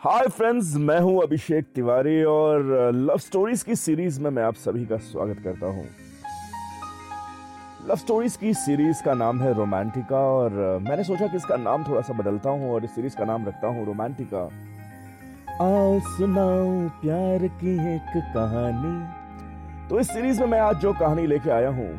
Hi 0.00 0.26
friends 0.26 0.74
मैं 0.80 0.98
हूँ 1.00 1.22
अभिषेक 1.22 1.64
तिवारी 1.74 2.22
और 2.24 2.92
लव 2.94 3.16
स्टोरीज 3.18 3.62
की 3.62 3.74
सीरीज़ 3.76 4.20
में 4.20 4.28
मैं 4.30 4.42
आप 4.42 4.54
सभी 4.56 4.84
का 4.86 4.96
स्वागत 4.98 5.40
करता 5.44 5.66
हूँ। 5.66 5.84
लव 7.88 7.96
स्टोरीज 7.96 8.36
की 8.36 8.52
सीरीज़ 8.54 9.02
का 9.04 9.14
नाम 9.14 9.40
है 9.40 9.52
रोमांटिका 9.54 10.20
और 10.28 10.52
मैंने 10.82 11.04
सोचा 11.04 11.26
कि 11.26 11.36
इसका 11.36 11.56
नाम 11.56 11.84
थोड़ा 11.84 12.00
सा 12.00 12.12
बदलता 12.18 12.50
हूँ 12.50 12.70
और 12.74 12.84
इस 12.84 12.94
सीरीज़ 12.94 13.16
का 13.16 13.24
नाम 13.24 13.46
रखता 13.46 13.68
हूँ 13.68 13.84
रोमांटिका 13.86 14.42
आओ 15.64 15.98
सुनाओ 16.06 16.88
प्यार 17.02 17.46
की 17.60 17.74
एक 17.94 18.16
कहानी। 18.34 18.94
तो 19.88 20.00
इस 20.00 20.08
सीरीज़ 20.08 20.40
में 20.40 20.46
मैं 20.46 20.60
आज 20.60 20.76
जो 20.76 20.92
कहानी 20.92 21.26
लेके 21.26 21.50
आया 21.50 21.70
हूँ, 21.70 21.90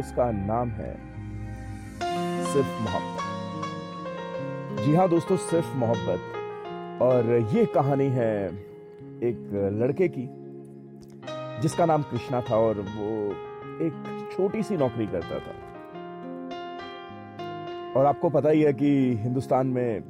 उसका 0.00 0.30
नाम 0.32 0.70
है 0.72 0.92
सिर्फ़ 2.52 2.82
मोहब्बत। 2.82 3.22
जी 4.84 4.94
हाँ 4.94 5.08
दोस्तों, 5.08 5.36
सिर्फ़ 5.48 5.76
मोहब्बत। 5.76 6.36
और 7.02 7.48
ये 7.52 7.64
कहानी 7.66 8.06
है 8.06 8.46
एक 9.22 9.70
लड़के 9.74 10.08
की, 10.08 10.28
जिसका 11.62 11.86
नाम 11.86 12.02
कृष्णा 12.02 12.40
था 12.40 12.56
और 12.56 12.80
वो 12.80 13.10
एक 13.86 14.28
छोटी 14.32 14.62
सी 14.62 14.76
नौकरी 14.76 15.06
करता 15.06 15.38
था। 15.38 15.54
और 17.96 18.06
आपको 18.06 18.30
पता 18.30 18.50
ही 18.50 18.62
है 18.62 18.72
कि 18.72 19.18
हिंदुस्तान 19.22 19.66
में 19.66 20.02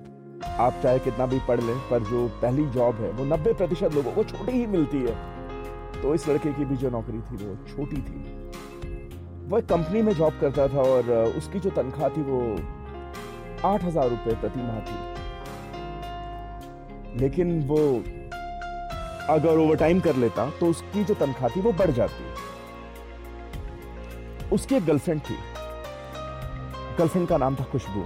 आप 0.58 0.80
चाहे 0.82 0.98
कितना 0.98 1.26
भी 1.26 1.38
पढ़ 1.48 1.60
लें, 1.60 1.76
पर 1.90 2.00
जो 2.00 2.28
पहली 2.42 2.66
जॉब 2.66 2.94
है, 2.94 3.10
वो 3.10 3.24
90 3.24 3.52
प्रतिशत 3.52 3.94
लोगों 3.94 4.12
को 4.12 4.24
छोटी 4.24 4.52
ही 4.52 4.66
मिलती 4.66 4.98
है। 4.98 5.14
तो 6.02 6.14
इस 6.14 6.28
लड़के 6.28 6.52
की 6.52 6.64
भी 6.64 6.76
जो 6.76 6.90
नौकरी 6.90 7.18
थी, 7.18 7.36
वो 7.36 7.56
छोटी 7.66 7.96
थी। 7.96 8.20
वो 9.48 9.58
एक 9.58 9.64
कंपनी 9.64 10.02
में 10.02 10.12
जॉब 10.12 10.32
करता 10.40 10.68
था 10.68 10.80
और 10.80 11.10
उसकी 11.38 11.60
जो 11.60 11.70
तनख्वाह 11.70 12.08
थी, 12.08 12.22
वो 12.22 12.40
आठ 13.64 13.84
हज़ार 13.84 14.08
रुपये 14.08 14.34
प्रति 14.34 14.60
माह 14.60 14.80
थी। 14.80 15.09
लेकिन 17.16 17.60
वो 17.68 17.76
अगर 19.28 19.58
ओवर 19.58 19.76
टाइम 19.76 20.00
कर 20.00 20.16
लेता 20.16 20.50
तो 20.50 20.66
उसकी 20.66 21.04
जो 21.04 21.14
तनख्वाह 21.14 21.50
थी 21.56 21.60
वो 21.60 21.72
बढ़ 21.72 21.90
जाती। 21.90 22.24
उसकी 24.54 24.74
एक 24.74 24.84
गर्लफ्रेंड 24.86 25.20
थी। 25.20 25.36
गर्लफ्रेंड 26.98 27.28
का 27.28 27.36
नाम 27.36 27.54
था 27.54 27.64
खुशबू। 27.64 28.04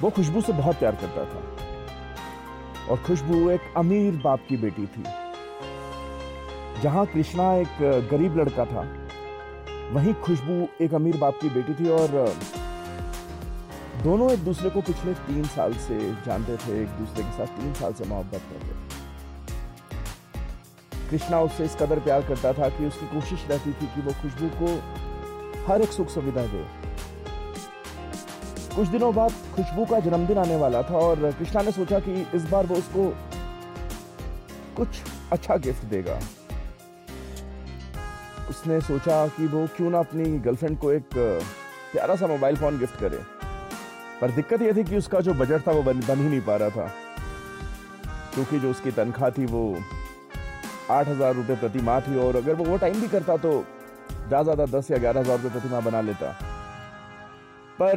वो 0.00 0.10
खुशबू 0.10 0.40
से 0.40 0.52
बहुत 0.52 0.78
प्यार 0.78 0.94
करता 0.94 1.24
था। 1.24 1.40
और 2.90 2.96
खुशबू 2.98 3.50
एक 3.50 3.60
अमीर 3.76 4.20
बाप 4.24 4.40
की 4.48 4.56
बेटी 4.56 4.86
थी। 4.86 5.04
जहाँ 6.82 7.06
कृष्णा 7.06 7.54
एक 7.54 8.08
गरीब 8.10 8.36
लड़का 8.38 8.64
था, 8.64 8.82
वहीं 9.92 10.14
खुशबू 10.14 10.84
एक 10.84 10.94
अमीर 10.94 11.16
बाप 11.16 11.38
की 11.42 11.48
बेटी 11.48 11.74
थी 11.74 11.88
और 11.88 12.08
दोनों 14.06 14.30
एक 14.32 14.42
दूसरे 14.44 14.70
को 14.70 14.80
पिछले 14.80 15.12
तीन 15.20 15.44
साल 15.44 15.72
से 15.84 15.96
जानते 16.26 16.56
थे, 16.56 16.82
एक 16.82 16.88
दूसरे 16.98 17.22
के 17.22 17.30
साथ 17.38 17.46
तीन 17.54 17.72
साल 17.74 17.92
से 17.92 18.04
मोहब्बत 18.04 18.42
करते 18.50 18.68
कृष्णा 21.10 21.40
उससे 21.40 21.64
इस 21.64 21.74
कदर 21.74 22.00
प्यार 22.00 22.22
करता 22.28 22.52
था 22.52 22.68
कि 22.68 22.86
उसकी 22.86 23.06
कोशिश 23.06 23.46
रहती 23.50 23.72
थी 23.72 23.86
कि 23.86 24.00
वो 24.00 24.12
खुशबू 24.22 24.48
को 24.60 24.68
हर 25.66 25.82
एक 25.82 25.92
सुख 25.92 26.08
सुविधा 26.10 26.46
दे। 26.46 26.62
कुछ 28.76 28.88
दिनों 28.88 29.14
बाद 29.14 29.32
खुशबू 29.56 29.84
का 29.84 30.00
जन्मदिन 30.00 30.38
आने 30.38 30.56
वाला 30.56 30.82
था 30.82 30.98
और 31.00 31.30
कृष्णा 31.38 31.62
ने 31.62 31.72
सोचा 31.72 31.98
कि 31.98 32.26
इस 32.34 32.50
बार 32.50 32.66
वो 32.66 32.74
उसको 32.76 33.10
कुछ 34.76 34.88
अच्छा 35.32 35.56
गिफ्ट 35.68 35.84
देगा। 35.90 36.16
उसने 38.50 38.80
सोचा 38.80 39.26
कि 39.28 39.46
वो 39.46 39.66
क्यों 39.76 39.90
ना 39.90 39.98
अपनी 39.98 40.38
गर्लफ्रेंड 40.40 40.78
को 40.78 40.92
एक 40.92 41.08
प्यारा 41.14 42.16
सा 42.16 42.26
मोबाइल 42.26 42.56
फ़ोन 42.56 42.78
गिफ्ट 42.78 43.00
करे। 43.00 43.20
पर 44.20 44.30
दिक्कत 44.32 44.62
यह 44.62 44.72
थी 44.72 44.84
कि 44.84 44.96
उसका 44.96 45.20
जो 45.20 45.34
बजट 45.34 45.66
था 45.66 45.72
वो 45.72 45.82
बन, 45.82 46.00
बन 46.00 46.18
ही 46.18 46.28
नहीं 46.28 46.40
पा 46.42 46.56
रहा 46.56 46.70
था। 46.70 46.86
क्योंकि 48.34 48.58
जो 48.58 48.70
उसकी 48.70 48.90
तनख्वाह 48.92 49.30
थी 49.30 49.46
वो 49.46 49.62
आठ 50.90 51.08
हज़ार 51.08 51.34
रुपये 51.34 51.56
प्रति 51.56 51.78
माह 51.82 52.00
थी 52.00 52.16
और 52.20 52.36
अगर 52.36 52.54
वो 52.54 52.64
वो 52.64 52.76
टाइम 52.78 53.00
भी 53.00 53.08
करता 53.08 53.36
तो 53.36 53.52
ज़्यादा 54.28 54.42
ज़्यादा 54.44 54.64
दस 54.78 54.90
या 54.90 54.98
ग्यारह 54.98 55.20
हज़ार 55.20 55.36
रुपये 55.36 55.50
प्रति 55.50 55.68
माह 55.68 55.80
बना 55.80 56.00
लेता। 56.00 56.30
पर 57.78 57.96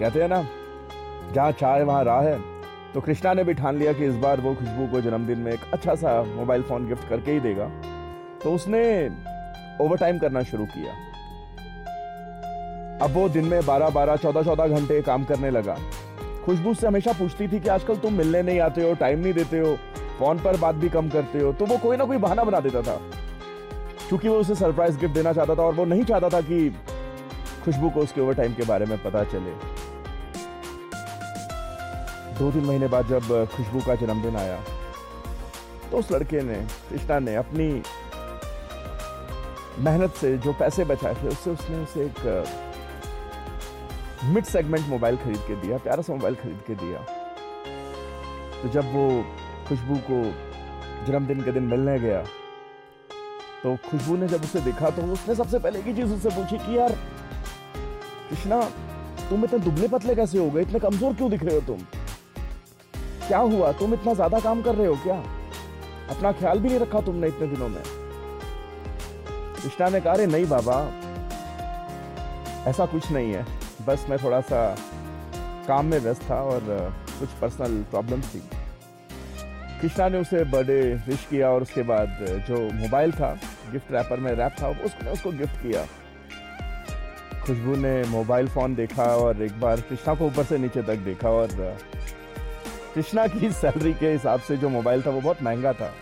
कहते 0.00 0.20
हैं 0.20 0.28
ना 0.28 0.42
जहाँ 1.32 1.52
चाय 1.52 1.82
वहाँ 1.84 2.04
राह 2.04 2.22
है 2.22 2.38
तो 2.94 3.00
कृष्णा 3.00 3.32
ने 3.34 3.44
भी 3.44 3.54
ठान 3.54 3.78
लिया 3.78 3.92
कि 3.92 4.04
इस 4.06 4.14
बार 4.16 4.40
वो 4.40 4.54
खुशबू 4.54 4.86
को 4.86 5.00
जन्मदिन 5.00 5.38
में 5.38 5.52
एक 5.52 5.60
अच्छा 5.72 5.94
सा 5.94 6.22
मोबाइल 6.24 6.62
फ़ोन 6.62 6.86
गिफ्ट 6.88 7.08
करके 7.08 7.32
ही 7.32 7.40
देगा। 7.40 7.66
तो 8.42 8.54
उसने 8.54 8.84
ओवर 9.80 9.96
टाइम 9.98 10.18
करना 10.18 10.42
शुरू 10.44 10.64
किया। 10.66 10.92
अब 13.04 13.12
वो 13.12 13.28
दिन 13.28 13.44
में 13.44 13.64
बारह 13.66 13.88
बारह, 13.90 14.16
चौदह 14.16 14.42
चौदह 14.42 14.66
घंटे 14.68 15.00
काम 15.02 15.24
करने 15.24 15.50
लगा। 15.50 15.76
खुशबू 16.44 16.72
से 16.74 16.86
हमेशा 16.86 17.12
पूछती 17.12 17.48
थी 17.48 17.60
कि 17.60 17.68
आजकल 17.68 17.96
तुम 17.96 18.12
मिलने 18.12 18.42
नहीं 18.42 18.60
आते 18.60 18.82
हो 18.82 18.94
टाइम 18.94 19.18
नहीं 19.18 19.32
देते 19.32 19.58
हो, 19.58 19.74
फ़ोन 20.18 20.38
पर 20.38 20.56
बात 20.56 20.74
भी 20.74 20.88
कम 20.88 21.08
करते 21.10 21.40
हो 21.40 21.52
तो 21.52 21.66
वो 21.66 21.76
कोई 21.78 21.96
ना 21.96 22.04
कोई 22.04 22.16
बहाना 22.18 22.44
बना 22.44 22.60
देता 22.60 22.82
था। 22.82 22.96
क्योंकि 24.08 24.28
वो 24.28 24.36
उसे 24.36 24.54
सरप्राइज़ 24.54 24.98
गिफ्ट 24.98 25.14
देना 25.14 25.32
चाहता 25.32 25.54
था 25.54 25.62
और 25.62 25.74
वो 25.74 25.84
नहीं 25.84 26.04
चाहता 26.04 26.28
था 26.28 26.40
कि 26.40 26.68
खुशबू 27.64 27.90
को 27.90 28.00
उसके 28.00 28.20
ओवर 28.20 28.34
टाइम 28.34 28.54
के 28.54 28.64
बारे 28.64 28.86
में 28.86 29.02
पता 29.02 29.24
चले। 29.24 29.52
दो 32.38 32.50
तीन 32.50 32.64
महीने 32.64 32.88
बाद 32.88 33.08
जब 33.08 33.46
खुशबू 33.56 33.80
का 33.86 33.94
जन्मदिन 33.96 34.36
आया 34.36 34.58
तो 35.90 35.98
उस 35.98 36.12
लड़के 36.12 36.42
ने 36.42 36.54
कृष्णा 36.90 37.18
ने 37.18 37.34
अपनी 37.36 37.70
मेहनत 39.78 40.14
से 40.14 40.36
जो 40.38 40.52
पैसे 40.52 40.84
बचाए 40.84 41.14
थे, 41.14 41.28
उससे 41.28 41.50
उसने 41.50 41.76
उसे 41.78 42.04
एक 42.04 42.63
मिड 44.24 44.44
सेगमेंट 44.46 44.88
मोबाइल 44.88 45.16
खरीद 45.16 45.40
के 45.48 45.54
दिया, 45.56 45.78
प्यारा 45.78 46.02
सा 46.02 46.12
मोबाइल 46.12 46.34
खरीद 46.34 46.60
के 46.66 46.74
दिया। 46.74 46.98
तो 48.62 48.68
जब 48.72 48.92
वो 48.92 49.04
खुशबू 49.68 49.96
को 50.10 50.22
जन्मदिन 51.06 51.42
के 51.44 51.52
दिन 51.52 51.62
मिलने 51.64 51.98
गया 51.98 52.22
तो 53.62 53.74
खुशबू 53.84 54.16
ने 54.16 54.26
जब 54.28 54.42
उसे 54.44 54.60
देखा 54.60 54.90
तो 54.90 55.02
उसने 55.12 55.34
सबसे 55.34 55.58
पहले 55.58 55.82
की 55.82 55.94
चीज़ 55.94 56.12
उससे 56.14 56.30
पूछी 56.30 56.58
कि 56.58 56.76
यार, 56.78 56.92
कृष्णा, 58.30 58.60
तुम 59.30 59.44
इतने 59.44 59.58
दुबले 59.60 59.88
पतले 59.88 60.14
कैसे 60.14 60.38
हो 60.38 60.50
गए? 60.50 60.62
इतने 60.62 60.78
कमज़ोर 60.80 61.14
क्यों 61.14 61.30
दिख 61.30 61.42
रहे 61.42 61.54
हो 61.54 61.60
तुम? 61.66 61.78
क्या 63.26 63.38
हुआ? 63.38 63.72
तुम 63.72 63.94
इतना 63.94 64.14
ज़्यादा 64.14 64.40
काम 64.40 64.62
कर 64.62 64.74
रहे 64.74 64.86
हो 64.86 64.94
क्या? 65.02 65.16
अपना 66.10 66.32
ख्याल 66.32 66.58
भी 66.58 66.68
नहीं 66.68 66.78
रखा 66.78 67.00
तुमने 67.00 67.28
इतने 67.28 67.46
दिनों 67.46 67.68
में। 67.68 67.82
कृष्णा 69.56 69.88
ने 69.88 70.00
कहा 70.00 70.14
नहीं 70.16 70.46
बाबा, 70.46 70.76
ऐसा 72.70 72.86
कुछ 72.86 73.10
नहीं 73.12 73.32
है। 73.32 73.46
बस 73.82 74.06
मैं 74.08 74.18
थोड़ा 74.22 74.40
सा 74.40 74.76
काम 75.68 75.86
में 75.86 75.98
व्यस्त 75.98 76.22
था 76.30 76.40
और 76.42 76.60
कुछ 77.18 77.28
पर्सनल 77.40 77.82
प्रॉब्लम 77.90 78.20
थी। 78.22 78.42
कृष्णा 79.80 80.08
ने 80.08 80.18
उसे 80.18 80.44
बर्थडे 80.44 80.80
विश 81.06 81.26
किया 81.30 81.50
और 81.50 81.62
उसके 81.62 81.82
बाद 81.82 82.16
जो 82.48 82.58
मोबाइल 82.74 83.12
था 83.12 83.32
गिफ्ट 83.72 83.92
रैपर 83.92 84.20
में 84.20 84.32
रैप 84.32 84.56
था 84.62 84.68
उसने 84.68 85.10
उसको 85.10 85.30
गिफ्ट 85.30 85.62
किया। 85.62 85.84
खुशबू 87.44 87.74
ने 87.76 88.02
मोबाइल 88.04 88.48
फ़ोन 88.48 88.74
देखा 88.74 89.04
और 89.16 89.42
एक 89.42 89.60
बार 89.60 89.80
कृष्णा 89.80 90.14
को 90.14 90.26
ऊपर 90.26 90.44
से 90.44 90.58
नीचे 90.58 90.82
तक 90.82 90.96
देखा 91.04 91.30
और 91.30 91.48
कृष्णा 92.94 93.26
की 93.26 93.50
सैलरी 93.52 93.92
के 93.94 94.12
हिसाब 94.12 94.40
से 94.40 94.56
जो 94.56 94.68
मोबाइल 94.68 95.02
था 95.02 95.10
वो 95.10 95.20
बहुत 95.20 95.42
महँगा 95.42 95.72
था। 95.72 95.92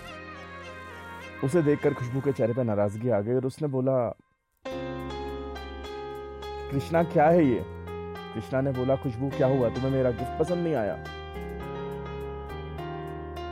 उसे 1.45 1.63
देखकर 1.63 1.95
खुशबू 1.95 2.21
के 2.21 2.33
चेहरे 2.33 2.53
पर 2.53 2.65
नाराज़गी 2.65 3.11
आ 3.11 3.21
गई 3.21 3.35
और 3.35 3.47
उसने 3.47 3.69
बोला 3.69 3.97
कृष्णा, 6.73 7.03
क्या 7.03 7.29
है 7.29 7.47
ये? 7.47 7.65
कृष्णा 8.35 8.61
ने 8.61 8.71
बोला, 8.71 8.97
खुशबू, 8.97 9.29
क्या 9.29 9.47
हुआ? 9.47 9.69
तुम्हें 9.69 9.91
मेरा 9.91 10.11
गिफ्ट 10.11 10.39
पसंद 10.41 10.59
नहीं 10.59 10.75
आया? 10.75 10.95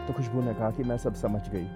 तो 0.06 0.12
खुशबू 0.12 0.42
ने 0.42 0.54
कहा 0.54 0.70
कि, 0.70 0.82
मैं 0.82 0.98
सब 0.98 1.14
समझ 1.14 1.40
गई। 1.48 1.68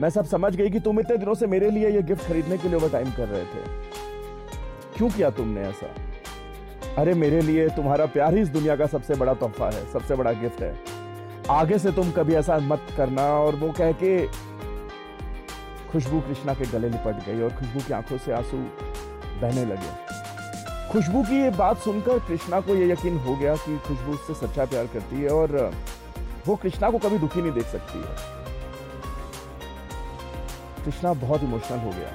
मैं 0.00 0.10
सब 0.10 0.24
समझ 0.24 0.56
गई 0.56 0.70
कि 0.70 0.80
तुम 0.80 1.00
इतने 1.00 1.16
दिनों 1.16 1.34
से 1.34 1.46
मेरे 1.46 1.70
लिए 1.70 1.90
ये 1.90 2.02
गिफ्ट 2.02 2.28
खरीदने 2.28 2.58
के 2.58 2.68
लिए 2.68 2.76
ओवर 2.76 2.88
टाइम 2.88 3.10
कर 3.10 3.28
रहे 3.28 3.44
थे। 3.44 3.88
क्यों 4.96 5.10
किया 5.10 5.30
तुमने 5.30 5.60
ऐसा? 5.60 5.94
अरे, 6.98 7.14
मेरे 7.14 7.40
लिए 7.40 7.68
तुम्हारा 7.68 8.06
प्यार 8.06 8.34
ही 8.34 8.40
इस 8.40 8.48
दुनिया 8.48 8.76
का 8.76 8.86
सबसे 8.86 9.14
बड़ा 9.14 9.34
तोहफा 9.34 9.70
है, 9.70 9.92
सबसे 9.92 10.14
बड़ा 10.14 10.32
गिफ्ट 10.32 10.62
है। 10.62 10.78
आगे 11.50 11.78
से 11.78 11.92
तुम 11.92 12.10
कभी 12.10 12.34
ऐसा 12.34 12.58
मत 12.58 12.82
करना। 12.96 13.22
और 13.22 13.56
वो 13.56 13.72
कह 13.72 13.92
के 13.92 14.26
खुशबू 15.92 16.20
कृष्णा 16.20 16.54
के 16.54 16.64
गले 16.64 16.88
लिपट 16.88 17.26
गई 17.26 17.40
और 17.40 17.50
खुशबू 17.50 17.80
की 17.80 17.92
आँखों 17.92 18.18
से 18.18 18.32
आँसू 18.32 18.56
बहने 19.40 19.64
लगे। 19.64 20.17
खुशबू 20.92 21.22
की 21.22 21.40
ये 21.42 21.50
बात 21.50 21.78
सुनकर 21.78 22.18
कृष्णा 22.18 22.60
को 22.60 22.74
ये 22.74 22.92
यकीन 22.92 23.18
हो 23.18 23.36
गया 23.36 23.56
कि 23.56 23.78
खुशबू 23.78 24.12
उससे 24.12 24.34
सच्चा 24.34 24.64
प्यार 24.64 24.86
करती 24.86 25.16
है 25.16 25.28
और 25.28 25.72
वो 26.46 26.56
कृष्णा 26.56 26.90
को 26.90 26.98
कभी 26.98 27.18
दुखी 27.18 27.42
नहीं 27.42 27.52
देख 27.52 27.66
सकती 27.66 27.98
है। 27.98 28.16
कृष्णा 30.84 31.12
बहुत 31.12 31.42
इमोशनल 31.42 31.78
हो 31.78 31.90
गया। 31.90 32.10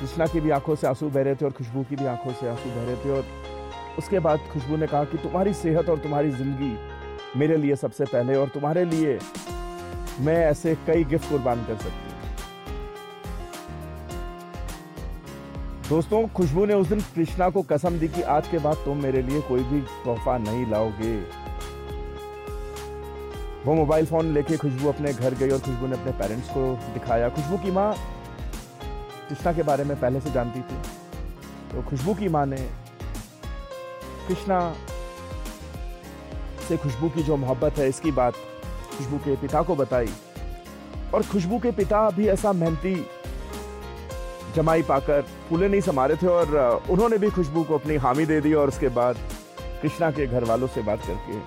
कृष्णा 0.00 0.26
की 0.26 0.40
भी 0.40 0.50
आँखों 0.50 0.74
से 0.74 0.86
आँसू 0.86 1.08
बह 1.10 1.22
रहे 1.22 1.34
थे 1.34 1.44
और 1.44 1.50
खुशबू 1.50 1.82
की 1.82 1.96
भी 1.96 2.06
आँखों 2.06 2.32
से 2.32 2.48
आँसू 2.48 2.70
बह 2.70 2.84
रहे 2.84 2.96
थे 2.96 3.10
और 3.10 3.24
उसके 3.98 4.18
बाद 4.18 4.38
खुशबू 4.52 4.76
ने 4.76 4.86
कहा 4.86 5.04
कि 5.04 5.18
तुम्हारी 5.18 5.54
सेहत 5.54 5.88
और 5.88 5.98
तुम्हारी 5.98 6.30
ज़िंदगी 6.30 6.76
मेरे 7.38 7.56
लिए 7.56 7.76
सबसे 7.76 8.04
पहले 8.04 8.36
और 8.36 8.48
तुम्हारे 8.48 8.84
लिए 8.84 9.18
मैं 10.20 10.38
ऐसे 10.46 10.74
कई 10.86 11.04
गिफ्ट 11.04 11.30
कुर्बान 11.30 11.64
कर 11.64 11.76
सकती 11.76 12.11
दोस्तों, 15.92 16.26
खुशबू 16.28 16.64
ने 16.66 16.74
उस 16.74 16.86
दिन 16.88 17.00
कृष्णा 17.14 17.48
को 17.50 17.62
कसम 17.62 17.98
दी 17.98 18.08
कि 18.08 18.22
आज 18.34 18.46
के 18.48 18.58
बाद 18.58 18.76
तुम 18.84 19.02
मेरे 19.02 19.22
लिए 19.22 19.40
कोई 19.40 19.62
भी 19.62 19.80
तोहफा 20.04 20.36
नहीं 20.38 20.64
लाओगे। 20.66 21.12
वो 23.66 23.74
मोबाइल 23.74 24.06
फ़ोन 24.06 24.32
लेके 24.34 24.56
खुशबू 24.56 24.88
अपने 24.88 25.12
घर 25.12 25.34
गई 25.34 25.48
और 25.48 25.58
खुशबू 25.58 25.86
ने 25.86 25.98
अपने 25.98 26.12
पेरेंट्स 26.12 26.48
को 26.48 26.64
दिखाया। 26.94 27.28
खुशबू 27.28 27.58
की 27.58 27.70
माँ 27.70 27.94
कृष्णा 29.28 29.52
के 29.52 29.62
बारे 29.62 29.84
में 29.84 30.00
पहले 30.00 30.20
से 30.20 30.30
जानती 30.30 30.60
थी। 30.60 30.80
तो 31.72 31.82
खुशबू 31.82 32.14
की 32.14 32.28
माँ 32.28 32.46
ने 32.46 32.68
कृष्णा 34.28 34.74
से 36.68 36.76
खुशबू 36.76 37.08
की 37.08 37.22
जो 37.22 37.36
मोहब्बत 37.36 37.78
है, 37.78 37.88
इसकी 37.88 38.10
बात 38.12 38.34
खुशबू 38.98 39.18
के 39.18 39.36
पिता 39.36 39.62
को 39.62 39.76
बताई। 39.76 40.12
और 41.14 41.22
खुशबू 41.22 41.58
के 41.58 41.70
पिता 41.72 42.08
भी 42.10 42.28
ऐसा 42.28 42.52
मेहनती 42.52 42.94
जमाई 44.56 44.82
पाकर 44.82 45.22
फूले 45.22 45.68
नहीं 45.68 45.80
समारे 45.80 46.16
थे 46.16 46.26
और 46.26 46.56
उन्होंने 46.90 47.18
भी 47.18 47.30
खुशबू 47.30 47.64
को 47.64 47.74
अपनी 47.74 47.96
हामी 47.96 48.26
दे 48.26 48.40
दी 48.40 48.52
और 48.54 48.68
उसके 48.68 48.88
बाद 48.88 49.16
कृष्णा 49.82 50.10
के 50.10 50.26
घर 50.26 50.44
वालों 50.44 50.66
से 50.66 50.82
बात 50.82 51.00
करके 51.06 51.38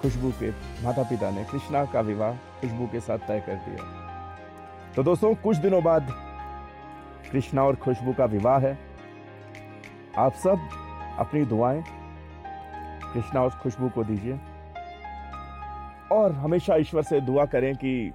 खुशबू 0.00 0.30
के 0.30 0.50
माता 0.84 1.02
पिता 1.02 1.30
ने 1.30 1.44
कृष्णा 1.44 1.84
का 1.84 2.00
विवाह 2.00 2.32
खुशबू 2.32 2.86
के 2.86 3.00
साथ 3.00 3.18
तय 3.18 3.42
कर 3.46 3.54
दिया। 3.54 3.84
तो 4.96 5.02
दोस्तों, 5.02 5.34
कुछ 5.34 5.56
दिनों 5.56 5.82
बाद 5.82 6.14
कृष्णा 7.32 7.62
और 7.62 7.76
खुशबू 7.76 8.12
का 8.12 8.24
विवाह 8.24 8.58
है। 8.58 8.78
आप 10.18 10.34
सब 10.34 10.68
अपनी 11.18 11.44
दुआएँ 11.44 11.84
कृष्णा 13.14 13.42
और 13.42 13.50
खुशबू 13.50 13.88
को 13.88 14.04
दीजिए। 14.04 14.38
और 16.12 16.32
हमेशा 16.32 16.76
ईश्वर 16.76 17.02
से 17.02 17.20
दुआ 17.20 17.44
करें 17.44 17.74
कि 17.76 18.12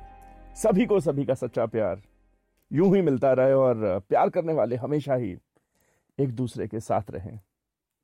सभी 0.56 0.86
को 0.86 1.00
सभी 1.00 1.26
का 1.26 1.34
सच्चा 1.34 1.66
प्यार 1.66 2.02
यूँ 2.74 2.96
ही 2.96 3.02
मिलता 3.02 3.32
रहे 3.34 3.54
और 3.54 4.00
प्यार 4.10 4.30
करने 4.30 4.54
वाले 4.54 4.76
हमेशा 4.76 5.16
ही 5.16 5.36
एक 6.20 6.32
दूसरे 6.32 6.68
के 6.68 6.80
साथ 6.80 7.12
रहें, 7.12 7.40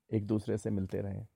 एक 0.10 0.26
दूसरे 0.28 0.58
से 0.58 0.70
मिलते 0.70 1.02
रहें। 1.02 1.28